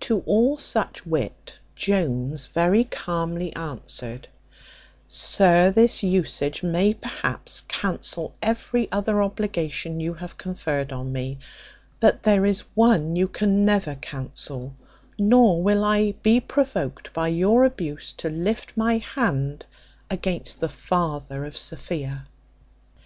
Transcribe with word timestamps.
To 0.00 0.20
all 0.26 0.58
such 0.58 1.06
wit, 1.06 1.58
Jones 1.74 2.46
very 2.46 2.84
calmly 2.84 3.54
answered, 3.56 4.28
"Sir, 5.08 5.70
this 5.70 6.02
usage 6.02 6.62
may 6.62 6.92
perhaps 6.92 7.62
cancel 7.62 8.34
every 8.42 8.92
other 8.92 9.22
obligation 9.22 9.98
you 9.98 10.12
have 10.12 10.36
conferred 10.36 10.92
on 10.92 11.10
me; 11.10 11.38
but 12.00 12.22
there 12.22 12.44
is 12.44 12.64
one 12.74 13.16
you 13.16 13.26
can 13.28 13.64
never 13.64 13.94
cancel; 13.94 14.74
nor 15.18 15.62
will 15.62 15.84
I 15.84 16.16
be 16.22 16.38
provoked 16.38 17.10
by 17.14 17.28
your 17.28 17.64
abuse 17.64 18.12
to 18.18 18.28
lift 18.28 18.76
my 18.76 18.98
hand 18.98 19.64
against 20.10 20.60
the 20.60 20.68
father 20.68 21.46
of 21.46 21.56
Sophia." 21.56 22.26